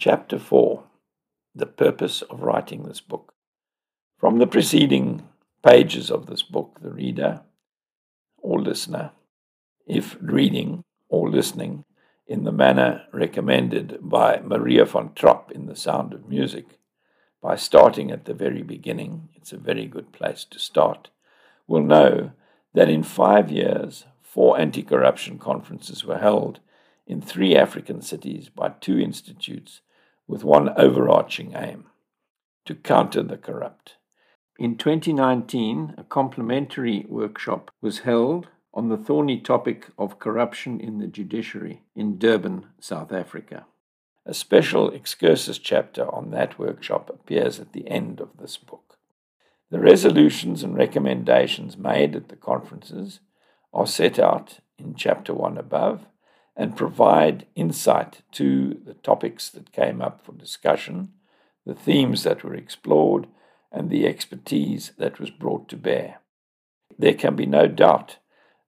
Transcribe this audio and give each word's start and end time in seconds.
Chapter 0.00 0.38
4 0.38 0.84
The 1.56 1.66
Purpose 1.66 2.22
of 2.22 2.44
Writing 2.44 2.84
This 2.84 3.00
Book. 3.00 3.34
From 4.16 4.38
the 4.38 4.46
preceding 4.46 5.26
pages 5.66 6.08
of 6.08 6.26
this 6.26 6.44
book, 6.44 6.78
the 6.80 6.92
reader 6.92 7.40
or 8.36 8.62
listener, 8.62 9.10
if 9.88 10.16
reading 10.20 10.84
or 11.08 11.28
listening 11.28 11.84
in 12.28 12.44
the 12.44 12.52
manner 12.52 13.06
recommended 13.12 13.98
by 14.00 14.38
Maria 14.38 14.84
von 14.84 15.14
Trapp 15.14 15.50
in 15.50 15.66
The 15.66 15.74
Sound 15.74 16.14
of 16.14 16.28
Music, 16.28 16.78
by 17.42 17.56
starting 17.56 18.12
at 18.12 18.24
the 18.24 18.34
very 18.34 18.62
beginning, 18.62 19.30
it's 19.34 19.52
a 19.52 19.58
very 19.58 19.86
good 19.86 20.12
place 20.12 20.44
to 20.52 20.60
start, 20.60 21.10
will 21.66 21.82
know 21.82 22.30
that 22.72 22.88
in 22.88 23.02
five 23.02 23.50
years, 23.50 24.04
four 24.22 24.60
anti 24.60 24.84
corruption 24.84 25.40
conferences 25.40 26.04
were 26.04 26.18
held 26.18 26.60
in 27.04 27.20
three 27.20 27.56
African 27.56 28.00
cities 28.00 28.48
by 28.48 28.68
two 28.68 29.00
institutes 29.00 29.80
with 30.28 30.44
one 30.44 30.68
overarching 30.76 31.54
aim 31.56 31.86
to 32.66 32.74
counter 32.74 33.22
the 33.22 33.38
corrupt. 33.38 33.96
In 34.58 34.76
2019, 34.76 35.94
a 35.96 36.04
complementary 36.04 37.06
workshop 37.08 37.70
was 37.80 38.00
held 38.00 38.48
on 38.74 38.88
the 38.88 38.96
thorny 38.96 39.40
topic 39.40 39.88
of 39.98 40.18
corruption 40.18 40.78
in 40.78 40.98
the 40.98 41.06
judiciary 41.06 41.82
in 41.96 42.18
Durban, 42.18 42.66
South 42.78 43.10
Africa. 43.10 43.66
A 44.26 44.34
special 44.34 44.90
excursus 44.90 45.58
chapter 45.58 46.12
on 46.14 46.30
that 46.30 46.58
workshop 46.58 47.08
appears 47.08 47.58
at 47.58 47.72
the 47.72 47.88
end 47.88 48.20
of 48.20 48.36
this 48.38 48.58
book. 48.58 48.98
The 49.70 49.80
resolutions 49.80 50.62
and 50.62 50.76
recommendations 50.76 51.78
made 51.78 52.14
at 52.14 52.28
the 52.28 52.36
conferences 52.36 53.20
are 53.72 53.86
set 53.86 54.18
out 54.18 54.60
in 54.78 54.94
chapter 54.94 55.32
1 55.32 55.56
above 55.56 56.06
and 56.58 56.76
provide 56.76 57.46
insight 57.54 58.20
to 58.32 58.80
the 58.84 58.94
topics 58.94 59.48
that 59.48 59.70
came 59.70 60.02
up 60.02 60.24
for 60.24 60.32
discussion, 60.32 61.12
the 61.64 61.74
themes 61.74 62.24
that 62.24 62.42
were 62.42 62.54
explored, 62.54 63.28
and 63.70 63.88
the 63.88 64.06
expertise 64.08 64.90
that 64.98 65.20
was 65.20 65.30
brought 65.30 65.68
to 65.68 65.76
bear. 65.76 66.18
There 66.98 67.14
can 67.14 67.36
be 67.36 67.46
no 67.46 67.68
doubt 67.68 68.16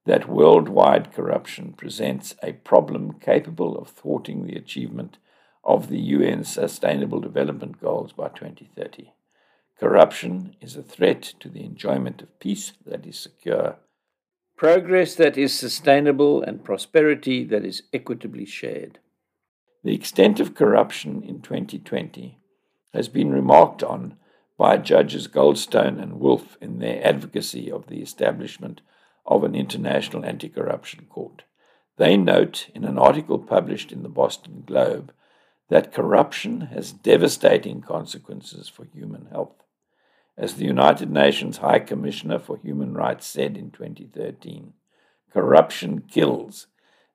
that 0.06 0.28
worldwide 0.28 1.12
corruption 1.12 1.72
presents 1.72 2.36
a 2.44 2.52
problem 2.52 3.14
capable 3.14 3.77
of 3.77 3.88
thwarting 3.88 4.47
the 4.47 4.56
achievement 4.56 5.19
of 5.64 5.88
the 5.88 5.98
UN 5.98 6.44
Sustainable 6.44 7.20
Development 7.20 7.80
Goals 7.80 8.12
by 8.12 8.28
2030. 8.28 9.12
Corruption 9.78 10.54
is 10.60 10.77
a 10.77 10.82
threat 10.82 11.22
to 11.41 11.48
the 11.48 11.64
enjoyment 11.64 12.22
of 12.22 12.38
peace 12.38 12.72
that 12.86 13.04
is 13.04 13.19
secure 13.19 13.77
progress 14.61 15.14
that 15.14 15.39
is 15.39 15.58
sustainable, 15.58 16.42
and 16.42 16.62
prosperity 16.62 17.44
that 17.44 17.64
is 17.64 17.84
equitably 17.94 18.44
shared. 18.44 18.98
The 19.83 19.94
extent 19.94 20.39
of 20.39 20.55
corruption 20.55 21.22
in 21.22 21.41
2020 21.41 22.39
has 22.92 23.08
been 23.08 23.33
remarked 23.33 23.83
on 23.83 24.19
by 24.58 24.77
Judges 24.77 25.28
Goldstone 25.28 25.98
and 25.98 26.20
Wolf 26.20 26.58
in 26.61 26.78
their 26.78 27.03
advocacy 27.03 27.72
of 27.72 27.86
the 27.86 28.03
establishment 28.03 28.83
of 29.25 29.44
an 29.44 29.55
international 29.55 30.27
anti 30.27 30.50
corruption 30.50 31.06
court. 31.08 31.44
They 31.97 32.19
note 32.19 32.69
in 32.75 32.84
an 32.84 32.98
article 32.98 33.38
published 33.38 33.91
in 33.91 34.03
the 34.03 34.11
Boston 34.11 34.64
Globe 34.66 35.11
that 35.70 35.94
corruption 35.94 36.69
has 36.72 36.92
devastating 36.92 37.81
consequences 37.81 38.69
for 38.69 38.84
human 38.84 39.28
health. 39.31 39.56
As 40.41 40.55
the 40.55 40.64
United 40.64 41.10
Nations 41.10 41.58
High 41.58 41.80
Commissioner 41.80 42.38
for 42.38 42.56
Human 42.56 42.94
Rights 42.94 43.27
said 43.27 43.58
in 43.58 43.70
2013, 43.70 44.72
corruption 45.30 46.05
kills. 46.10 46.66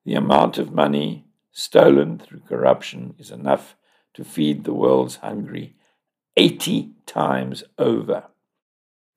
The 0.05 0.13
amount 0.13 0.59
of 0.59 0.71
money 0.71 1.25
stolen 1.51 2.19
through 2.19 2.41
corruption 2.41 3.15
is 3.17 3.31
enough 3.31 3.75
to 4.13 4.23
feed 4.23 4.63
the 4.63 4.75
world's 4.75 5.15
hungry 5.15 5.75
80 6.37 6.91
times 7.07 7.63
over. 7.79 8.25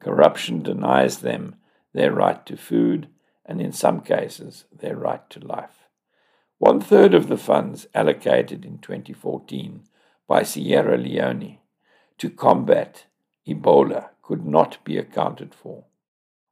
Corruption 0.00 0.62
denies 0.62 1.18
them 1.18 1.56
their 1.92 2.10
right 2.10 2.46
to 2.46 2.56
food 2.56 3.08
and, 3.44 3.60
in 3.60 3.72
some 3.72 4.00
cases, 4.00 4.64
their 4.74 4.96
right 4.96 5.28
to 5.28 5.40
life. 5.40 5.90
One 6.56 6.80
third 6.80 7.12
of 7.12 7.28
the 7.28 7.36
funds 7.36 7.86
allocated 7.94 8.64
in 8.64 8.78
2014 8.78 9.82
by 10.26 10.44
Sierra 10.44 10.96
Leone 10.96 11.58
to 12.16 12.30
combat 12.30 13.04
Ebola 13.48 14.10
could 14.22 14.44
not 14.44 14.78
be 14.84 14.98
accounted 14.98 15.54
for, 15.54 15.84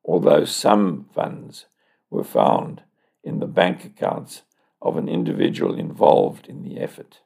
although 0.05 0.45
some 0.45 1.07
funds 1.15 1.67
were 2.11 2.25
found 2.25 2.83
in 3.23 3.39
the 3.41 3.47
bank 3.47 3.85
accounts 3.85 4.43
of 4.81 4.97
an 4.97 5.09
individual 5.09 5.75
involved 5.75 6.47
in 6.47 6.63
the 6.63 6.79
effort. 6.79 7.21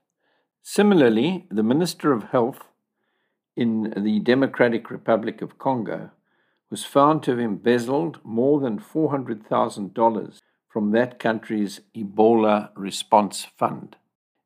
Similarly, 0.63 1.47
the 1.51 1.63
Minister 1.63 2.13
of 2.13 2.25
Health 2.25 2.65
in 3.57 3.95
the 3.97 4.21
Democratic 4.21 4.91
Republic 4.91 5.43
of 5.43 5.59
Congo 5.59 6.11
was 6.71 6.85
found 6.85 7.23
to 7.23 7.33
have 7.33 7.41
embezzled 7.41 8.19
more 8.25 8.61
than 8.61 8.79
$400,000 8.79 10.39
from 10.69 10.93
that 10.93 11.19
country's 11.19 11.81
Ebola 11.97 12.71
Response 12.77 13.47
Fund. 13.57 13.97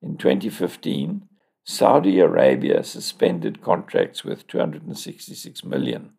In 0.03 0.17
2015, 0.17 1.29
Saudi 1.67 2.21
Arabia 2.21 2.85
suspended 2.85 3.63
contracts 3.63 4.23
worth 4.23 4.47
266 4.47 5.65
million 5.65 6.13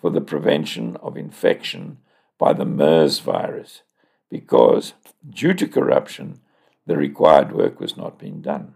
for 0.00 0.08
the 0.08 0.22
prevention 0.22 0.96
of 1.02 1.18
infection 1.18 1.98
by 2.38 2.54
the 2.54 2.64
MERS 2.64 3.18
virus 3.18 3.82
because, 4.30 4.94
due 5.28 5.52
to 5.52 5.68
corruption, 5.68 6.40
the 6.86 6.96
required 6.96 7.52
work 7.52 7.78
was 7.78 7.98
not 7.98 8.18
being 8.18 8.40
done. 8.40 8.74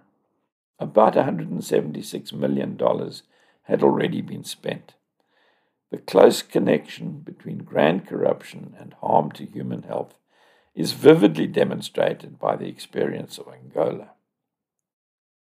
About 0.78 1.14
$176 1.14 2.32
million 2.34 2.78
had 3.62 3.82
already 3.82 4.20
been 4.20 4.44
spent. 4.44 4.94
The 5.90 5.98
close 5.98 6.42
connection 6.42 7.20
between 7.20 7.58
grand 7.64 8.06
corruption 8.06 8.74
and 8.78 8.94
harm 9.00 9.32
to 9.32 9.46
human 9.46 9.84
health 9.84 10.18
is 10.74 10.92
vividly 10.92 11.46
demonstrated 11.46 12.38
by 12.38 12.56
the 12.56 12.68
experience 12.68 13.38
of 13.38 13.48
Angola. 13.48 14.10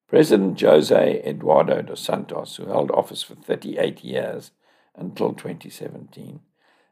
President 0.10 0.60
Jose 0.60 1.22
Eduardo 1.24 1.84
dos 1.84 2.02
Santos, 2.02 2.56
who 2.56 2.66
held 2.66 2.90
office 2.90 3.22
for 3.22 3.36
38 3.36 4.04
years 4.04 4.50
until 4.96 5.34
2017, 5.34 6.40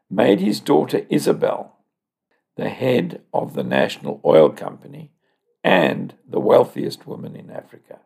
made 0.08 0.38
his 0.38 0.60
daughter 0.60 1.04
Isabel 1.10 1.74
the 2.54 2.68
head 2.68 3.22
of 3.34 3.54
the 3.54 3.64
National 3.64 4.20
Oil 4.24 4.50
Company 4.50 5.10
and 5.64 6.14
the 6.28 6.38
wealthiest 6.38 7.08
woman 7.08 7.34
in 7.34 7.50
Africa, 7.50 7.98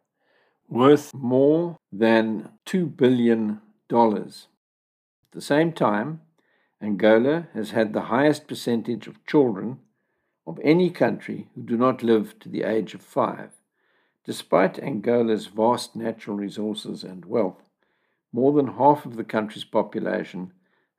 worth 0.66 1.12
more 1.12 1.76
than 1.92 2.48
$2 2.64 2.96
billion. 2.96 3.60
At 3.90 4.32
the 5.32 5.42
same 5.42 5.72
time, 5.72 6.22
Angola 6.80 7.48
has 7.52 7.72
had 7.72 7.92
the 7.92 8.08
highest 8.12 8.48
percentage 8.48 9.06
of 9.06 9.24
children 9.26 9.80
of 10.46 10.58
any 10.64 10.88
country 10.88 11.48
who 11.54 11.62
do 11.62 11.76
not 11.76 12.02
live 12.02 12.38
to 12.38 12.48
the 12.48 12.62
age 12.62 12.94
of 12.94 13.02
five 13.02 13.50
Despite 14.24 14.78
Angola's 14.78 15.46
vast 15.46 15.96
natural 15.96 16.36
resources 16.36 17.02
and 17.02 17.24
wealth, 17.24 17.62
more 18.32 18.52
than 18.52 18.78
half 18.78 19.04
of 19.04 19.16
the 19.16 19.24
country's 19.24 19.64
population 19.64 20.52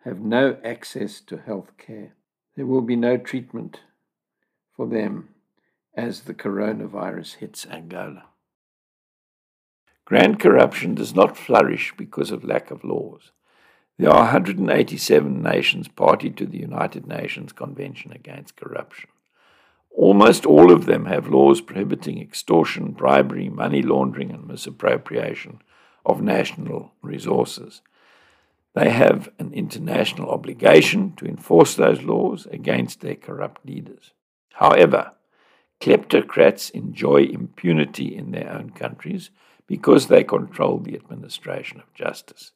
have 0.04 0.20
no 0.20 0.58
access 0.64 1.22
to 1.22 1.38
health 1.38 1.78
care. 1.78 2.14
There 2.56 2.66
will 2.66 2.82
be 2.82 2.98
no 2.98 3.18
treatment 3.18 3.80
for 4.76 4.88
them 4.88 5.30
as 5.96 6.22
the 6.22 6.34
coronavirus 6.34 7.36
hits 7.36 7.66
Angola. 7.66 8.26
Grand 10.06 10.40
corruption 10.40 10.96
does 10.96 11.16
not 11.16 11.38
flourish 11.38 11.94
because 11.98 12.30
of 12.30 12.44
lack 12.44 12.72
of 12.72 12.84
laws. 12.84 13.32
There 13.98 14.10
are 14.10 14.24
187 14.24 15.42
nations 15.42 15.88
party 15.88 16.30
to 16.32 16.46
the 16.46 16.58
United 16.58 17.08
Nations 17.08 17.54
Convention 17.54 18.12
Against 18.12 18.58
Corruption. 18.58 19.10
Almost 19.96 20.46
all 20.46 20.72
of 20.72 20.86
them 20.86 21.06
have 21.06 21.28
laws 21.28 21.62
prohibiting 21.62 22.20
extortion, 22.20 22.92
bribery, 22.92 23.48
money 23.48 23.82
laundering, 23.82 24.32
and 24.32 24.48
misappropriation 24.48 25.62
of 26.06 26.22
national 26.22 26.94
resources. 27.02 27.82
They 28.74 28.90
have 28.90 29.30
an 29.38 29.54
international 29.54 30.32
obligation 30.32 31.14
to 31.18 31.26
enforce 31.26 31.76
those 31.76 32.02
laws 32.02 32.48
against 32.48 33.02
their 33.02 33.16
corrupt 33.16 33.66
leaders. 33.66 34.14
However, 34.54 35.12
kleptocrats 35.80 36.72
enjoy 36.72 37.24
impunity 37.24 38.16
in 38.16 38.32
their 38.32 38.52
own 38.52 38.72
countries 38.72 39.30
because 39.68 40.08
they 40.08 40.24
control 40.24 40.80
the 40.80 40.96
administration 40.96 41.80
of 41.80 41.94
justice. 41.94 42.52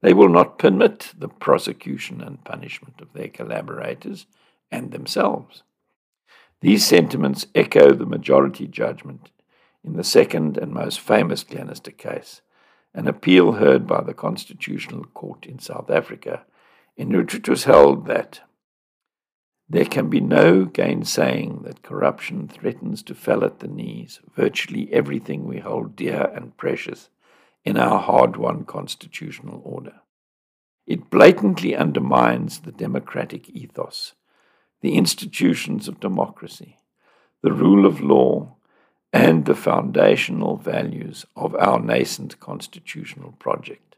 They 0.00 0.14
will 0.14 0.28
not 0.28 0.58
permit 0.58 1.12
the 1.18 1.28
prosecution 1.28 2.22
and 2.22 2.42
punishment 2.44 3.00
of 3.00 3.12
their 3.12 3.28
collaborators 3.28 4.26
and 4.70 4.90
themselves. 4.90 5.62
These 6.60 6.84
sentiments 6.84 7.46
echo 7.54 7.92
the 7.92 8.06
majority 8.06 8.66
judgment 8.66 9.30
in 9.84 9.94
the 9.94 10.04
second 10.04 10.58
and 10.58 10.72
most 10.72 10.98
famous 10.98 11.44
Glenister 11.44 11.92
case, 11.92 12.42
an 12.92 13.06
appeal 13.06 13.52
heard 13.52 13.86
by 13.86 14.02
the 14.02 14.14
Constitutional 14.14 15.04
Court 15.04 15.46
in 15.46 15.58
South 15.58 15.90
Africa, 15.90 16.44
in 16.96 17.16
which 17.16 17.34
it 17.34 17.48
was 17.48 17.64
held 17.64 18.06
that 18.06 18.40
There 19.70 19.84
can 19.84 20.08
be 20.08 20.20
no 20.20 20.64
gainsaying 20.64 21.62
that 21.64 21.82
corruption 21.82 22.48
threatens 22.48 23.02
to 23.02 23.14
fell 23.14 23.44
at 23.44 23.58
the 23.58 23.68
knees 23.68 24.20
virtually 24.34 24.90
everything 24.92 25.44
we 25.44 25.58
hold 25.58 25.94
dear 25.94 26.32
and 26.34 26.56
precious 26.56 27.10
in 27.64 27.76
our 27.76 28.00
hard 28.00 28.36
won 28.36 28.64
constitutional 28.64 29.60
order. 29.64 30.00
It 30.86 31.10
blatantly 31.10 31.76
undermines 31.76 32.60
the 32.60 32.72
democratic 32.72 33.50
ethos, 33.50 34.14
the 34.80 34.94
institutions 34.94 35.88
of 35.88 36.00
democracy, 36.00 36.76
the 37.42 37.52
rule 37.52 37.86
of 37.86 38.00
law, 38.00 38.54
and 39.12 39.44
the 39.44 39.54
foundational 39.54 40.56
values 40.56 41.24
of 41.34 41.54
our 41.56 41.80
nascent 41.80 42.38
constitutional 42.40 43.32
project. 43.38 43.96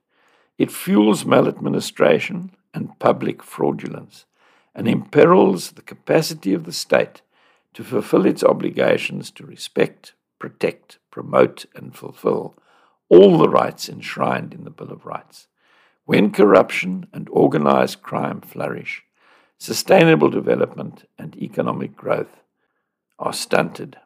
It 0.56 0.70
fuels 0.70 1.24
maladministration 1.24 2.52
and 2.72 2.98
public 2.98 3.42
fraudulence 3.42 4.26
and 4.74 4.86
imperils 4.86 5.72
the 5.72 5.82
capacity 5.82 6.54
of 6.54 6.64
the 6.64 6.72
state 6.72 7.22
to 7.74 7.82
fulfill 7.82 8.26
its 8.26 8.44
obligations 8.44 9.30
to 9.32 9.46
respect, 9.46 10.14
protect, 10.38 10.98
promote, 11.10 11.66
and 11.74 11.94
fulfill 11.94 12.54
all 13.08 13.38
the 13.38 13.48
rights 13.48 13.88
enshrined 13.88 14.54
in 14.54 14.64
the 14.64 14.70
Bill 14.70 14.92
of 14.92 15.04
Rights. 15.04 15.48
When 16.04 16.30
corruption 16.30 17.06
and 17.12 17.28
organized 17.30 18.02
crime 18.02 18.40
flourish, 18.40 19.02
sustainable 19.60 20.30
development 20.30 21.06
and 21.18 21.36
economic 21.36 21.94
growth 21.94 22.40
are 23.18 23.32
stunted, 23.32 23.98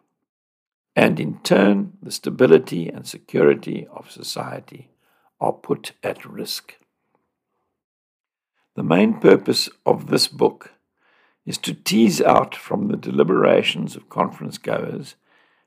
and 0.96 1.20
in 1.20 1.38
turn, 1.44 1.92
the 2.02 2.10
stability 2.10 2.88
and 2.88 3.06
security 3.06 3.86
of 3.92 4.10
society 4.10 4.90
are 5.40 5.52
put 5.52 5.92
at 6.02 6.24
risk. 6.26 6.74
The 8.74 8.82
main 8.82 9.20
purpose 9.20 9.68
of 9.86 10.08
this 10.08 10.26
book 10.26 10.72
is 11.46 11.58
to 11.58 11.74
tease 11.74 12.20
out 12.20 12.56
from 12.56 12.88
the 12.88 12.96
deliberations 12.96 13.94
of 13.94 14.08
conference 14.08 14.58
goers, 14.58 15.14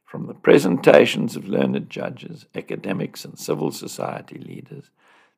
from 0.03 0.27
the 0.27 0.33
presentations 0.33 1.37
of 1.37 1.47
learned 1.47 1.89
judges, 1.89 2.45
academics, 2.53 3.23
and 3.23 3.39
civil 3.39 3.71
society 3.71 4.37
leaders, 4.37 4.89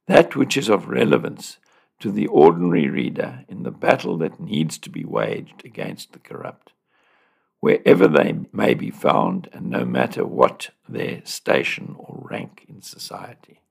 that 0.08 0.36
which 0.36 0.58
is 0.58 0.70
of 0.70 0.88
relevance 0.88 1.58
to 2.00 2.12
the 2.12 2.28
ordinary 2.28 2.90
reader 2.90 3.44
in 3.48 3.64
the 3.64 3.72
battle 3.72 4.18
that 4.18 4.40
needs 4.40 4.78
to 4.78 4.90
be 4.90 5.04
waged 5.04 5.64
against 5.66 6.14
the 6.14 6.20
corrupt, 6.20 6.72
wherever 7.60 8.08
they 8.08 8.40
may 8.54 8.74
be 8.74 8.90
found 8.90 9.50
and 9.52 9.70
no 9.70 9.84
matter 9.86 10.26
what 10.26 10.70
their 10.88 11.22
station 11.26 11.96
or 11.98 12.28
rank 12.30 12.66
in 12.70 12.82
society. 12.82 13.62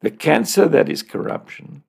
The 0.00 0.10
cancer 0.10 0.66
that 0.68 0.88
is 0.88 1.02
corruption 1.02 1.84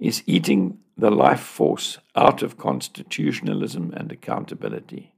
is 0.00 0.22
eating 0.26 0.78
the 0.96 1.10
life 1.10 1.40
force 1.40 1.98
out 2.16 2.42
of 2.42 2.58
constitutionalism 2.58 3.92
and 3.96 4.10
accountability. 4.10 5.14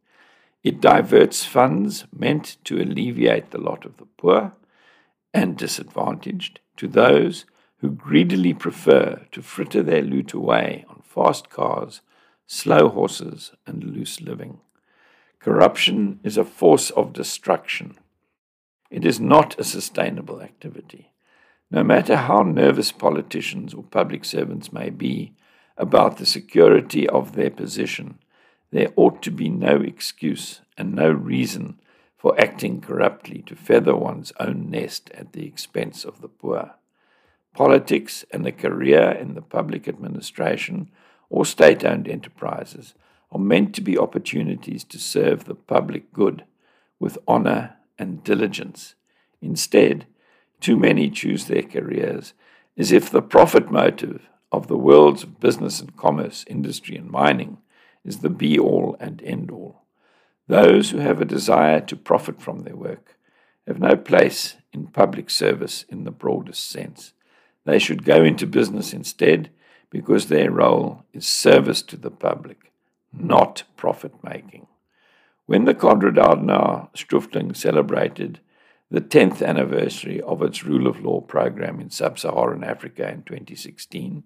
It 0.63 0.81
diverts 0.81 1.45
funds 1.45 2.07
meant 2.13 2.57
to 2.65 2.81
alleviate 2.81 3.51
the 3.51 3.61
lot 3.61 3.85
of 3.85 3.97
the 3.99 4.07
poor 4.19 4.53
and 5.33 5.57
disadvantaged 5.57 6.61
to 6.77 6.89
those 6.89 7.45
who 7.87 7.93
greedily 7.93 8.53
prefer 8.53 9.25
to 9.31 9.41
fritter 9.41 9.81
their 9.81 10.03
loot 10.03 10.33
away 10.33 10.85
on 10.89 11.01
fast 11.05 11.49
cars, 11.49 12.01
slow 12.45 12.89
horses, 12.89 13.53
and 13.65 13.85
loose 13.85 14.21
living. 14.21 14.59
Corruption 15.39 16.19
is 16.25 16.37
a 16.37 16.45
force 16.45 16.91
of 16.91 17.13
destruction. 17.13 17.97
It 18.91 19.05
is 19.05 19.21
not 19.21 19.57
a 19.57 19.63
sustainable 19.63 20.43
activity. 20.43 21.13
No 21.71 21.85
matter 21.85 22.17
how 22.17 22.43
nervous 22.43 22.91
politicians 22.91 23.73
or 23.73 23.85
public 23.85 24.25
servants 24.25 24.73
may 24.73 24.91
be 24.91 25.35
about 25.77 26.17
the 26.17 26.27
security 26.27 27.09
of 27.09 27.37
their 27.37 27.51
position, 27.51 28.19
there 28.73 28.93
ought 28.97 29.23
to 29.23 29.31
be 29.31 29.49
no 29.49 29.77
excuse 29.77 30.61
and 30.77 30.93
no 30.93 31.09
reason 31.09 31.79
for 32.19 32.37
acting 32.41 32.81
corruptly 32.81 33.43
to 33.47 33.55
feather 33.55 33.95
one's 33.95 34.33
own 34.41 34.71
nest 34.73 35.09
at 35.15 35.35
the 35.35 35.47
expense 35.47 36.05
of 36.05 36.21
the 36.21 36.29
poor. 36.29 36.73
Politics 37.57 38.23
and 38.31 38.47
a 38.47 38.53
career 38.53 39.11
in 39.13 39.33
the 39.33 39.41
public 39.41 39.89
administration 39.89 40.91
or 41.31 41.47
state 41.47 41.87
owned 41.87 42.07
enterprises 42.07 42.93
are 43.33 43.39
meant 43.39 43.75
to 43.75 43.81
be 43.81 43.97
opportunities 43.97 44.85
to 44.85 44.99
serve 44.99 45.45
the 45.45 45.55
public 45.55 46.13
good 46.13 46.45
with 47.01 47.17
honor 47.27 47.77
and 47.99 48.23
diligence. 48.23 48.95
Instead, 49.41 50.05
too 50.61 50.77
many 50.77 51.09
choose 51.09 51.47
their 51.47 51.63
careers 51.63 52.35
as 52.77 52.93
if 52.93 53.09
the 53.09 53.23
profit 53.23 53.71
motive 53.71 54.29
of 54.53 54.67
the 54.67 54.77
worlds 54.77 55.23
of 55.23 55.41
business 55.41 55.81
and 55.81 55.97
commerce, 55.97 56.45
industry 56.49 56.95
and 56.95 57.11
mining 57.11 57.57
is 58.05 58.19
the 58.19 58.29
be 58.29 58.59
all 58.59 58.99
and 59.01 59.23
end 59.23 59.51
all. 59.51 59.81
Those 60.47 60.91
who 60.91 60.99
have 60.99 61.23
a 61.23 61.25
desire 61.25 61.81
to 61.81 61.97
profit 61.97 62.43
from 62.43 62.65
their 62.65 62.77
work 62.77 63.17
have 63.67 63.81
no 63.81 63.97
place 63.97 64.57
in 64.75 64.89
public 64.89 65.31
service 65.31 65.87
in 65.89 66.05
the 66.05 66.11
broadest 66.11 66.69
sense. 66.69 67.15
They 67.67 67.81
should 67.81 68.05
go 68.05 68.23
into 68.23 68.47
business 68.47 68.93
instead 68.93 69.51
because 69.91 70.27
their 70.27 70.53
role 70.53 71.05
is 71.13 71.27
service 71.27 71.83
to 71.83 71.97
the 71.97 72.13
public, 72.13 72.73
not 73.13 73.65
profit 73.77 74.15
making. 74.23 74.69
When 75.47 75.65
the 75.65 75.75
Konrad 75.75 76.15
Adenauer 76.15 76.89
Stiftung 76.95 77.57
celebrated 77.57 78.39
the 78.89 79.01
10th 79.01 79.45
anniversary 79.45 80.21
of 80.21 80.43
its 80.43 80.65
rule 80.65 80.87
of 80.87 81.01
law 81.01 81.21
program 81.21 81.81
in 81.81 81.91
sub 81.91 82.21
Saharan 82.21 82.63
Africa 82.63 83.11
in 83.11 83.25
2016, 83.25 84.23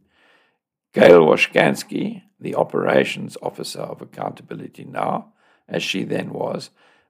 Gail 0.92 1.26
Washkansky, 1.26 2.22
the 2.38 2.54
operations 2.54 3.38
officer 3.42 3.80
of 3.80 4.02
Accountability 4.02 4.84
Now, 4.84 5.32
as 5.66 5.82
she 5.82 6.04
then 6.04 6.30
was, 6.30 6.68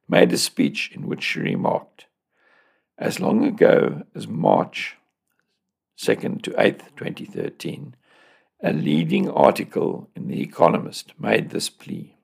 made 0.09 0.33
a 0.33 0.39
speech 0.39 0.93
in 0.95 1.09
which 1.09 1.25
she 1.25 1.41
remarked 1.41 2.07
As 2.97 3.19
long 3.19 3.45
ago 3.45 4.03
as 4.15 4.29
March 4.29 4.97
2nd 6.01 6.41
to 6.41 6.51
8th, 6.53 6.97
2013, 6.97 7.95
a 8.63 8.73
leading 8.73 9.29
article 9.29 10.09
in 10.17 10.29
The 10.29 10.41
Economist 10.41 11.13
made 11.19 11.51
this 11.51 11.69
plea. 11.69 12.17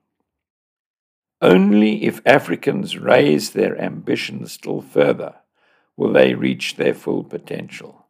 Only 1.43 2.05
if 2.05 2.19
Africans 2.25 2.97
raise 2.97 3.51
their 3.51 3.79
ambitions 3.79 4.53
still 4.53 4.81
further 4.81 5.35
will 5.95 6.11
they 6.11 6.33
reach 6.33 6.75
their 6.77 6.95
full 6.95 7.23
potential. 7.23 8.07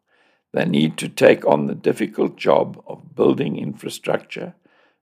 They 0.53 0.63
need 0.63 0.97
to 0.99 1.09
take 1.09 1.45
on 1.45 1.67
the 1.67 1.75
difficult 1.75 2.37
job 2.37 2.81
of 2.87 3.13
building 3.13 3.57
infrastructure, 3.57 4.55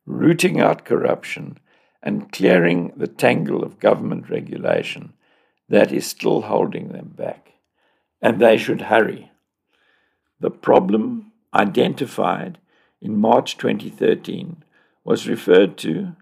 rooting 0.07 0.59
out 0.59 0.83
corruption, 0.83 1.59
and 2.01 2.31
clearing 2.31 2.91
the 2.97 3.07
tangle 3.07 3.63
of 3.63 3.79
government 3.79 4.31
regulation 4.31 5.13
that 5.69 5.91
is 5.91 6.07
still 6.07 6.41
holding 6.41 6.89
them 6.89 7.13
back. 7.15 7.53
And 8.19 8.39
they 8.39 8.57
should 8.57 8.81
hurry. 8.81 9.31
The 10.39 10.51
problem 10.51 11.31
identified 11.53 12.57
in 13.01 13.17
March 13.17 13.57
2013 13.57 14.63
was 15.03 15.27
referred 15.27 15.77
to 15.77 16.15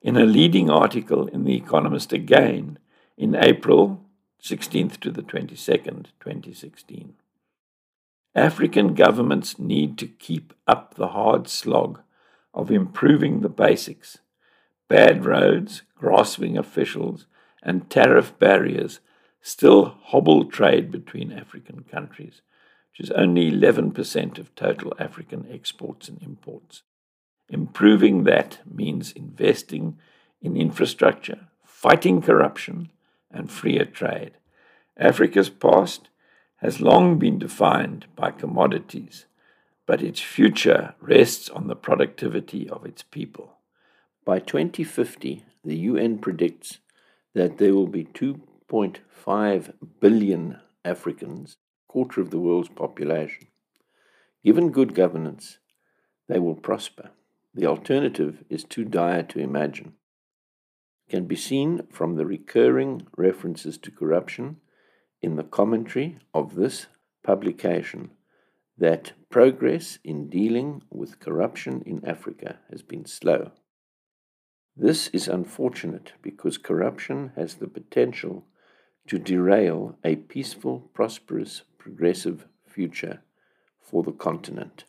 in 0.00 0.16
a 0.16 0.24
leading 0.24 0.70
article 0.70 1.26
in 1.26 1.44
The 1.44 1.56
Economist 1.56 2.12
again 2.12 2.78
in 3.18 3.34
April 3.34 4.02
16th 4.42 4.98
to 5.00 5.10
the 5.10 5.22
22nd, 5.22 6.06
2016. 6.20 7.14
African 8.34 8.94
governments 8.94 9.58
need 9.58 9.98
to 9.98 10.06
keep 10.06 10.54
up 10.66 10.94
the 10.94 11.08
hard 11.08 11.48
slog 11.48 12.00
of 12.54 12.70
improving 12.70 13.40
the 13.40 13.48
basics. 13.48 14.18
Bad 14.88 15.24
roads, 15.24 15.82
grasping 15.96 16.56
officials, 16.56 17.26
and 17.62 17.90
tariff 17.90 18.38
barriers 18.38 19.00
still 19.42 19.96
hobble 20.04 20.44
trade 20.46 20.90
between 20.90 21.32
African 21.32 21.84
countries, 21.90 22.40
which 22.90 23.06
is 23.06 23.10
only 23.12 23.50
11% 23.50 24.38
of 24.38 24.54
total 24.54 24.92
African 24.98 25.46
exports 25.50 26.08
and 26.08 26.20
imports. 26.22 26.82
Improving 27.48 28.24
that 28.24 28.58
means 28.64 29.12
investing 29.12 29.98
in 30.40 30.56
infrastructure, 30.56 31.48
fighting 31.64 32.22
corruption, 32.22 32.90
and 33.30 33.50
freer 33.50 33.84
trade. 33.84 34.32
Africa's 34.96 35.50
past 35.50 36.08
has 36.56 36.80
long 36.80 37.18
been 37.18 37.38
defined 37.38 38.06
by 38.16 38.30
commodities, 38.30 39.26
but 39.86 40.02
its 40.02 40.20
future 40.20 40.94
rests 41.00 41.48
on 41.48 41.68
the 41.68 41.76
productivity 41.76 42.68
of 42.68 42.84
its 42.84 43.02
people. 43.02 43.56
By 44.24 44.40
2050, 44.40 45.44
the 45.64 45.76
UN 45.76 46.18
predicts 46.18 46.78
that 47.34 47.58
there 47.58 47.74
will 47.74 47.86
be 47.86 48.04
2.5 48.04 49.72
billion 50.00 50.58
Africans, 50.84 51.56
quarter 51.90 52.20
of 52.20 52.30
the 52.30 52.38
world's 52.38 52.68
population. 52.68 53.48
Given 54.44 54.70
good 54.70 54.94
governance, 54.94 55.58
they 56.28 56.38
will 56.38 56.54
prosper. 56.54 57.10
The 57.52 57.66
alternative 57.66 58.44
is 58.48 58.62
too 58.62 58.84
dire 58.84 59.24
to 59.24 59.40
imagine. 59.40 59.94
It 61.08 61.10
can 61.10 61.24
be 61.24 61.34
seen 61.34 61.88
from 61.90 62.14
the 62.14 62.24
recurring 62.24 63.08
references 63.16 63.76
to 63.78 63.90
corruption 63.90 64.58
in 65.20 65.34
the 65.34 65.42
commentary 65.42 66.18
of 66.32 66.54
this 66.54 66.86
publication 67.24 68.10
that 68.78 69.14
progress 69.28 69.98
in 70.04 70.28
dealing 70.28 70.84
with 70.90 71.18
corruption 71.18 71.82
in 71.84 72.06
Africa 72.06 72.60
has 72.70 72.82
been 72.82 73.04
slow. 73.04 73.50
This 74.76 75.08
is 75.08 75.26
unfortunate 75.26 76.12
because 76.22 76.56
corruption 76.56 77.32
has 77.34 77.56
the 77.56 77.66
potential 77.66 78.46
to 79.08 79.18
derail 79.18 79.98
a 80.04 80.14
peaceful, 80.14 80.88
prosperous, 80.94 81.62
progressive 81.80 82.46
future 82.64 83.22
for 83.80 84.04
the 84.04 84.12
continent. 84.12 84.84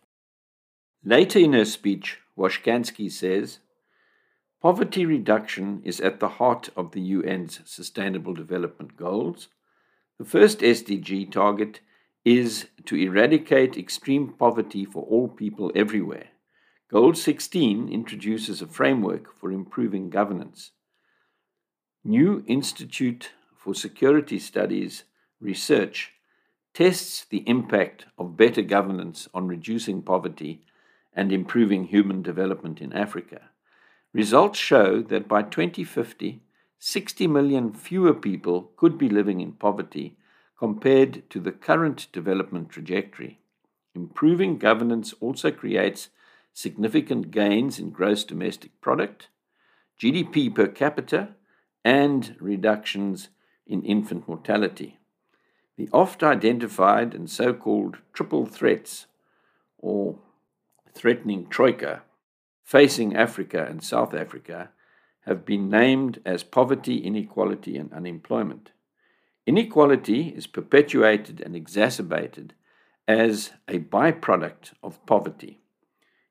Later 1.04 1.40
in 1.40 1.54
her 1.54 1.66
speech, 1.66 2.20
Washkansky 2.38 3.12
says 3.12 3.60
Poverty 4.62 5.08
reduction 5.08 5.82
is 5.84 6.00
at 6.00 6.20
the 6.20 6.30
heart 6.30 6.70
of 6.78 6.92
the 6.92 7.02
UN's 7.14 7.62
Sustainable 7.66 8.36
Development 8.36 8.96
Goals. 8.96 9.48
The 10.20 10.26
first 10.26 10.60
SDG 10.60 11.32
target 11.32 11.80
is 12.24 12.68
to 12.86 12.96
eradicate 12.96 13.76
extreme 13.76 14.34
poverty 14.38 14.86
for 14.86 15.04
all 15.04 15.28
people 15.28 15.72
everywhere. 15.74 16.28
Goal 16.92 17.16
16 17.16 17.90
introduces 17.90 18.62
a 18.62 18.68
framework 18.68 19.36
for 19.36 19.52
improving 19.52 20.12
governance. 20.12 20.72
New 22.04 22.44
Institute 22.46 23.32
for 23.56 23.74
Security 23.74 24.38
Studies 24.38 25.06
research 25.40 26.14
tests 26.74 27.26
the 27.30 27.48
impact 27.48 28.06
of 28.18 28.38
better 28.38 28.62
governance 28.62 29.28
on 29.34 29.48
reducing 29.48 30.02
poverty 30.02 30.62
and 31.14 31.32
improving 31.32 31.86
human 31.86 32.22
development 32.22 32.80
in 32.82 32.94
Africa. 32.94 33.50
Results 34.14 34.58
show 34.58 35.02
that 35.02 35.28
by 35.28 35.42
2050, 35.42 36.42
60 36.80 37.28
million 37.28 37.74
fewer 37.74 38.14
people 38.14 38.72
could 38.76 38.98
be 38.98 39.10
living 39.10 39.40
in 39.40 39.54
poverty 39.54 40.18
compared 40.58 41.30
to 41.30 41.40
the 41.40 41.52
current 41.52 42.08
development 42.12 42.70
trajectory. 42.70 43.40
Improving 43.94 44.58
governance 44.58 45.14
also 45.20 45.52
creates 45.52 46.10
significant 46.54 47.32
gains 47.32 47.80
in 47.80 47.90
gross 47.90 48.24
domestic 48.24 48.80
product, 48.82 49.28
GDP 50.00 50.54
per 50.54 50.68
capita, 50.68 51.30
and 51.84 52.36
reductions 52.40 53.30
in 53.66 53.82
infant 53.84 54.28
mortality. 54.28 54.98
The 55.82 55.90
oft 55.94 56.22
identified 56.22 57.16
and 57.16 57.28
so 57.28 57.56
called 57.56 57.98
triple 58.14 58.46
threats, 58.46 59.08
or 59.80 60.20
threatening 60.94 61.48
troika, 61.48 62.04
facing 62.64 63.16
Africa 63.16 63.66
and 63.68 63.84
South 63.84 64.14
Africa 64.14 64.70
have 65.22 65.44
been 65.44 65.72
named 65.72 66.22
as 66.24 66.44
poverty, 66.44 66.98
inequality, 66.98 67.78
and 67.78 67.92
unemployment. 67.92 68.70
Inequality 69.48 70.28
is 70.28 70.46
perpetuated 70.46 71.42
and 71.42 71.56
exacerbated 71.56 72.54
as 73.08 73.54
a 73.68 73.80
byproduct 73.80 74.74
of 74.84 75.04
poverty. 75.08 75.62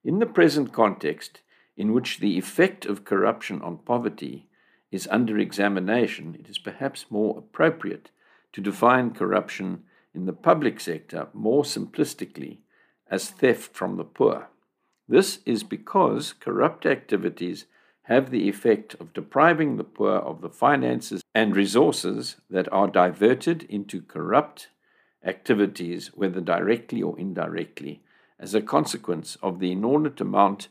In 0.05 0.21
the 0.21 0.27
present 0.27 0.73
context, 0.73 1.41
in 1.77 1.93
which 1.93 2.21
the 2.21 2.39
effect 2.39 2.87
of 2.87 3.05
corruption 3.05 3.61
on 3.63 3.79
poverty 3.79 4.47
is 4.93 5.09
under 5.11 5.41
examination, 5.41 6.37
it 6.39 6.49
is 6.49 6.59
perhaps 6.59 7.07
more 7.11 7.37
appropriate 7.37 8.13
to 8.53 8.61
define 8.61 9.13
corruption 9.13 9.85
in 10.15 10.27
the 10.27 10.33
public 10.33 10.81
sector 10.81 11.29
more 11.33 11.63
simplistically 11.63 12.59
as 13.11 13.31
theft 13.31 13.75
from 13.75 13.97
the 13.97 14.05
poor. 14.05 14.49
This 15.09 15.41
is 15.45 15.63
because 15.65 16.33
corrupt 16.33 16.87
activities 16.87 17.67
have 18.05 18.31
the 18.31 18.49
effect 18.49 18.95
of 19.01 19.13
depriving 19.13 19.77
the 19.77 19.85
poor 19.85 20.17
of 20.17 20.41
the 20.41 20.49
finances 20.49 21.23
and 21.35 21.55
resources 21.55 22.37
that 22.49 22.73
are 22.73 22.89
diverted 22.89 23.63
into 23.65 24.03
corrupt 24.03 24.69
activities, 25.25 26.09
whether 26.15 26.41
directly 26.41 27.03
or 27.03 27.19
indirectly, 27.19 28.03
as 28.39 28.55
a 28.55 28.63
consequence 28.63 29.37
of 29.43 29.61
the 29.61 29.71
inordinate 29.73 30.21
amount 30.21 30.69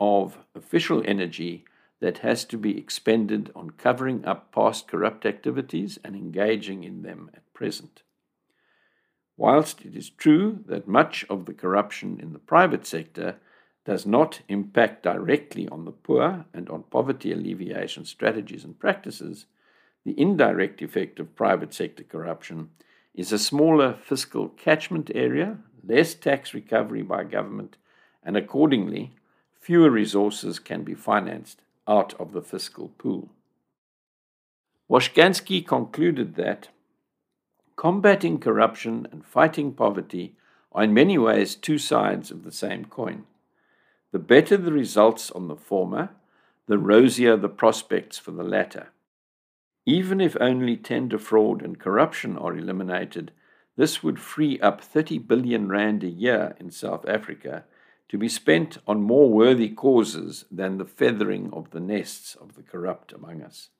of 0.00 0.38
official 0.54 1.02
energy 1.06 1.64
that 2.02 2.18
has 2.18 2.44
to 2.44 2.58
be 2.58 2.76
expended 2.76 3.48
on 3.54 3.70
covering 3.70 4.24
up 4.24 4.52
past 4.52 4.88
corrupt 4.88 5.24
activities 5.24 6.00
and 6.04 6.16
engaging 6.16 6.82
in 6.82 7.02
them 7.02 7.30
at 7.32 7.54
present. 7.54 8.02
Whilst 9.36 9.82
it 9.82 9.94
is 9.94 10.10
true 10.10 10.64
that 10.66 10.88
much 10.88 11.24
of 11.30 11.46
the 11.46 11.54
corruption 11.54 12.18
in 12.20 12.32
the 12.32 12.40
private 12.40 12.84
sector 12.86 13.36
does 13.84 14.04
not 14.04 14.40
impact 14.48 15.04
directly 15.04 15.68
on 15.68 15.84
the 15.84 15.92
poor 15.92 16.44
and 16.52 16.68
on 16.68 16.82
poverty 16.90 17.30
alleviation 17.30 18.04
strategies 18.04 18.64
and 18.64 18.80
practices, 18.80 19.46
the 20.04 20.18
indirect 20.20 20.82
effect 20.82 21.20
of 21.20 21.36
private 21.36 21.72
sector 21.72 22.02
corruption 22.02 22.70
is 23.14 23.30
a 23.30 23.38
smaller 23.38 23.94
fiscal 23.94 24.48
catchment 24.48 25.08
area, 25.14 25.56
less 25.84 26.14
tax 26.14 26.52
recovery 26.52 27.02
by 27.02 27.22
government, 27.22 27.76
and 28.24 28.36
accordingly, 28.36 29.12
fewer 29.60 29.90
resources 29.90 30.58
can 30.58 30.82
be 30.82 30.94
financed 30.94 31.62
out 31.88 32.14
of 32.20 32.32
the 32.32 32.42
fiscal 32.42 32.88
pool. 32.98 33.30
Washkansky 34.90 35.66
concluded 35.66 36.34
that 36.36 36.68
combating 37.76 38.38
corruption 38.38 39.06
and 39.10 39.24
fighting 39.24 39.72
poverty 39.72 40.36
are 40.72 40.84
in 40.84 40.94
many 40.94 41.18
ways 41.18 41.54
two 41.54 41.78
sides 41.78 42.30
of 42.30 42.44
the 42.44 42.52
same 42.52 42.84
coin. 42.84 43.24
The 44.12 44.18
better 44.18 44.56
the 44.56 44.72
results 44.72 45.30
on 45.30 45.48
the 45.48 45.56
former, 45.56 46.10
the 46.66 46.78
rosier 46.78 47.36
the 47.36 47.48
prospects 47.48 48.18
for 48.18 48.30
the 48.30 48.44
latter. 48.44 48.88
Even 49.84 50.20
if 50.20 50.36
only 50.40 50.76
tender 50.76 51.18
fraud 51.18 51.62
and 51.62 51.78
corruption 51.78 52.36
are 52.38 52.56
eliminated, 52.56 53.32
this 53.76 54.02
would 54.02 54.20
free 54.20 54.60
up 54.60 54.80
30 54.80 55.18
billion 55.18 55.68
rand 55.68 56.04
a 56.04 56.08
year 56.08 56.54
in 56.60 56.70
South 56.70 57.08
Africa 57.08 57.64
to 58.12 58.18
be 58.18 58.28
spent 58.28 58.76
on 58.86 59.00
more 59.00 59.30
worthy 59.30 59.70
causes 59.70 60.44
than 60.50 60.76
the 60.76 60.84
feathering 60.84 61.48
of 61.50 61.70
the 61.70 61.80
nests 61.80 62.34
of 62.34 62.56
the 62.56 62.62
corrupt 62.62 63.10
among 63.10 63.40
us. 63.40 63.70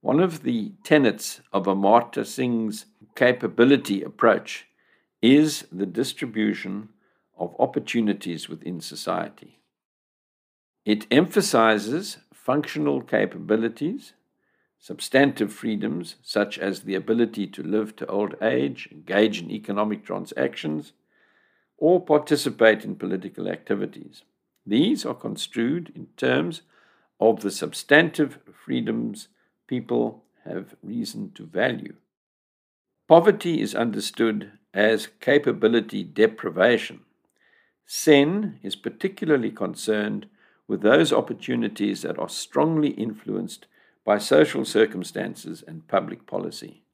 One 0.00 0.20
of 0.20 0.44
the 0.44 0.74
tenets 0.84 1.40
of 1.52 1.64
Amartya 1.64 2.24
Sen's 2.24 2.86
capability 3.16 4.04
approach 4.04 4.66
is 5.20 5.66
the 5.72 5.84
distribution 5.84 6.90
of 7.36 7.56
opportunities 7.58 8.48
within 8.48 8.80
society. 8.80 9.58
It 10.84 11.08
emphasizes 11.10 12.18
functional 12.32 13.00
capabilities, 13.00 14.12
substantive 14.78 15.52
freedoms 15.52 16.14
such 16.22 16.56
as 16.56 16.82
the 16.82 16.94
ability 16.94 17.48
to 17.48 17.64
live 17.64 17.96
to 17.96 18.06
old 18.06 18.36
age, 18.40 18.88
engage 18.92 19.42
in 19.42 19.50
economic 19.50 20.04
transactions, 20.04 20.92
or 21.80 22.00
participate 22.00 22.84
in 22.84 22.94
political 22.94 23.48
activities. 23.48 24.22
These 24.64 25.04
are 25.04 25.14
construed 25.14 25.90
in 25.96 26.06
terms 26.16 26.62
of 27.18 27.40
the 27.40 27.50
substantive 27.50 28.38
freedoms 28.52 29.28
people 29.66 30.22
have 30.44 30.76
reason 30.82 31.32
to 31.34 31.46
value. 31.46 31.94
Poverty 33.08 33.60
is 33.60 33.74
understood 33.74 34.52
as 34.72 35.08
capability 35.20 36.04
deprivation. 36.04 37.00
Sen 37.86 38.60
is 38.62 38.76
particularly 38.76 39.50
concerned 39.50 40.26
with 40.68 40.82
those 40.82 41.12
opportunities 41.12 42.02
that 42.02 42.18
are 42.18 42.28
strongly 42.28 42.90
influenced 42.90 43.66
by 44.04 44.18
social 44.18 44.64
circumstances 44.64 45.64
and 45.66 45.88
public 45.88 46.26
policy. 46.26 46.84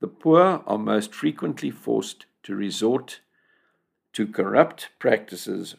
The 0.00 0.08
poor 0.08 0.62
are 0.66 0.78
most 0.78 1.14
frequently 1.14 1.70
forced 1.70 2.24
to 2.44 2.54
resort 2.54 3.20
to 4.12 4.26
corrupt 4.26 4.90
practices 4.98 5.76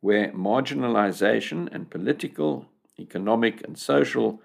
where 0.00 0.32
marginalization 0.32 1.68
and 1.72 1.90
political, 1.90 2.66
economic, 2.98 3.62
and 3.64 3.78
social 3.78 4.40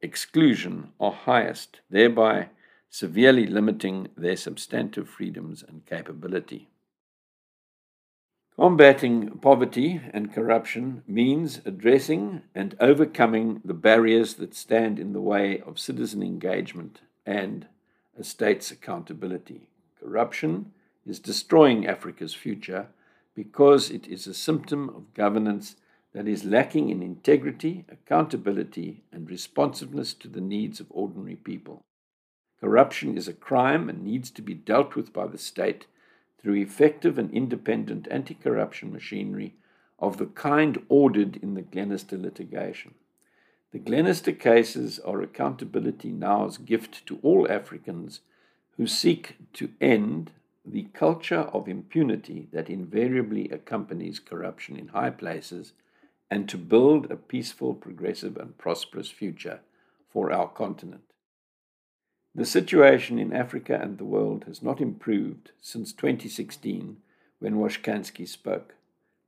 exclusion 0.00 0.92
are 0.98 1.12
highest, 1.12 1.80
thereby 1.90 2.48
severely 2.88 3.46
limiting 3.46 4.08
their 4.16 4.36
substantive 4.36 5.08
freedoms 5.08 5.62
and 5.66 5.84
capability. 5.86 6.68
Combating 8.54 9.38
poverty 9.38 10.00
and 10.14 10.32
corruption 10.32 11.02
means 11.06 11.60
addressing 11.66 12.42
and 12.54 12.74
overcoming 12.80 13.60
the 13.62 13.74
barriers 13.74 14.34
that 14.34 14.54
stand 14.54 14.98
in 14.98 15.12
the 15.12 15.20
way 15.20 15.60
of 15.60 15.78
citizen 15.78 16.22
engagement 16.22 17.02
and 17.26 17.66
a 18.18 18.24
state's 18.24 18.70
accountability. 18.70 19.68
Corruption 20.00 20.72
is 21.06 21.18
destroying 21.20 21.86
Africa's 21.86 22.34
future 22.34 22.88
because 23.34 23.90
it 23.90 24.06
is 24.06 24.26
a 24.26 24.34
symptom 24.34 24.88
of 24.88 25.14
governance 25.14 25.76
that 26.12 26.26
is 26.26 26.44
lacking 26.44 26.88
in 26.88 27.02
integrity, 27.02 27.84
accountability, 27.90 29.02
and 29.12 29.30
responsiveness 29.30 30.14
to 30.14 30.28
the 30.28 30.40
needs 30.40 30.80
of 30.80 30.86
ordinary 30.90 31.36
people. 31.36 31.84
Corruption 32.60 33.16
is 33.16 33.28
a 33.28 33.34
crime 33.34 33.90
and 33.90 34.02
needs 34.02 34.30
to 34.30 34.42
be 34.42 34.54
dealt 34.54 34.96
with 34.96 35.12
by 35.12 35.26
the 35.26 35.38
state 35.38 35.86
through 36.40 36.54
effective 36.54 37.18
and 37.18 37.30
independent 37.32 38.08
anti 38.10 38.34
corruption 38.34 38.92
machinery 38.92 39.54
of 39.98 40.16
the 40.16 40.26
kind 40.26 40.82
ordered 40.88 41.36
in 41.36 41.54
the 41.54 41.62
Glenister 41.62 42.16
litigation. 42.16 42.94
The 43.72 43.78
Glenister 43.78 44.32
cases 44.32 44.98
are 45.00 45.20
Accountability 45.20 46.10
Now's 46.10 46.56
gift 46.56 47.04
to 47.06 47.18
all 47.22 47.50
Africans 47.50 48.20
who 48.78 48.86
seek 48.86 49.36
to 49.54 49.70
end 49.80 50.30
the 50.66 50.88
culture 50.92 51.48
of 51.52 51.68
impunity 51.68 52.48
that 52.52 52.68
invariably 52.68 53.48
accompanies 53.50 54.18
corruption 54.18 54.76
in 54.76 54.88
high 54.88 55.10
places 55.10 55.72
and 56.30 56.48
to 56.48 56.58
build 56.58 57.10
a 57.10 57.16
peaceful, 57.16 57.72
progressive, 57.72 58.36
and 58.36 58.58
prosperous 58.58 59.08
future 59.08 59.60
for 60.10 60.32
our 60.32 60.48
continent. 60.48 61.02
The 62.34 62.44
situation 62.44 63.18
in 63.18 63.32
Africa 63.32 63.78
and 63.80 63.96
the 63.96 64.04
world 64.04 64.44
has 64.46 64.62
not 64.62 64.80
improved 64.80 65.52
since 65.60 65.92
2016 65.92 66.96
when 67.38 67.54
Washkansky 67.54 68.26
spoke. 68.26 68.74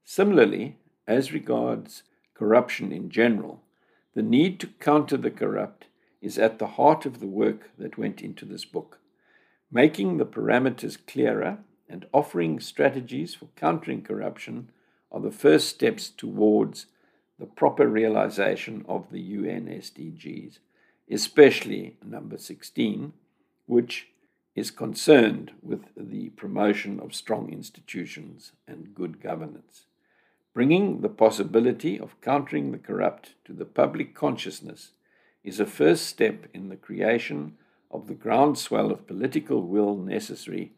Similarly, 0.05 0.77
as 1.07 1.33
regards 1.33 2.03
corruption 2.35 2.93
in 2.93 3.11
general, 3.11 3.63
the 4.15 4.23
need 4.23 4.59
to 4.61 4.67
counter 4.67 5.17
the 5.17 5.31
corrupt 5.31 5.87
is 6.21 6.39
at 6.39 6.59
the 6.59 6.67
heart 6.67 7.07
of 7.07 7.21
the 7.21 7.27
work 7.27 7.71
that 7.79 7.97
went 7.97 8.21
into 8.21 8.45
this 8.45 8.65
book. 8.65 8.99
Making 9.71 10.17
the 10.17 10.25
parameters 10.25 10.97
clearer 11.07 11.59
and 11.89 12.07
offering 12.13 12.59
strategies 12.59 13.35
for 13.35 13.49
countering 13.57 14.03
corruption 14.03 14.71
are 15.13 15.21
the 15.21 15.31
first 15.31 15.69
steps 15.69 16.09
towards 16.09 16.87
the 17.39 17.47
proper 17.47 17.87
realization 17.87 18.85
of 18.89 19.11
the 19.11 19.21
UN 19.21 19.67
SDGs, 19.67 20.59
especially 21.11 21.97
number 22.05 22.39
16, 22.39 23.13
which 23.67 24.09
is 24.55 24.71
concerned 24.71 25.53
with 25.63 25.85
the 25.97 26.31
promotion 26.31 26.99
of 26.99 27.15
strong 27.15 27.53
institutions 27.53 28.53
and 28.67 28.95
good 28.95 29.21
governance. 29.21 29.85
Bringing 30.55 31.03
the 31.03 31.09
possibility 31.09 32.01
of 32.01 32.21
countering 32.21 32.73
the 32.73 32.79
corrupt 32.79 33.35
to 33.45 33.53
the 33.53 33.67
public 33.67 34.15
consciousness 34.15 34.93
is 35.45 35.61
a 35.61 35.67
first 35.67 36.07
step 36.07 36.47
in 36.53 36.71
the 36.71 36.77
creation 36.77 37.57
of 37.91 38.07
the 38.07 38.15
groundswell 38.15 38.91
of 38.91 39.07
political 39.07 39.63
will 39.63 39.97
necessary 39.97 40.73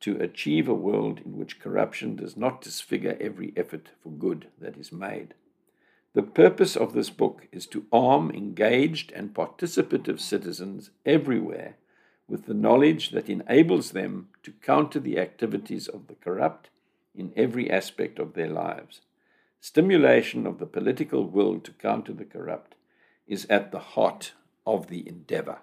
to 0.00 0.16
achieve 0.20 0.68
a 0.68 0.74
world 0.74 1.20
in 1.24 1.36
which 1.36 1.60
corruption 1.60 2.16
does 2.16 2.36
not 2.36 2.60
disfigure 2.60 3.16
every 3.20 3.52
effort 3.56 3.90
for 4.02 4.10
good 4.10 4.48
that 4.60 4.76
is 4.76 4.92
made. 4.92 5.34
The 6.14 6.22
purpose 6.22 6.76
of 6.76 6.92
this 6.92 7.10
book 7.10 7.48
is 7.50 7.66
to 7.68 7.86
arm 7.92 8.30
engaged 8.30 9.10
and 9.12 9.34
participative 9.34 10.20
citizens 10.20 10.90
everywhere 11.04 11.76
with 12.28 12.46
the 12.46 12.54
knowledge 12.54 13.10
that 13.10 13.28
enables 13.28 13.90
them 13.90 14.28
to 14.42 14.52
counter 14.52 15.00
the 15.00 15.18
activities 15.18 15.88
of 15.88 16.06
the 16.06 16.14
corrupt 16.14 16.70
in 17.14 17.32
every 17.36 17.70
aspect 17.70 18.18
of 18.18 18.34
their 18.34 18.48
lives. 18.48 19.00
Stimulation 19.60 20.46
of 20.46 20.58
the 20.58 20.66
political 20.66 21.24
will 21.24 21.58
to 21.60 21.72
counter 21.72 22.12
the 22.12 22.24
corrupt 22.24 22.74
is 23.26 23.46
at 23.48 23.72
the 23.72 23.78
heart 23.78 24.34
of 24.66 24.88
the 24.88 25.08
endeavor. 25.08 25.58